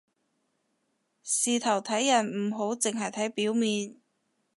[1.21, 3.97] 事頭睇人唔好淨係睇表面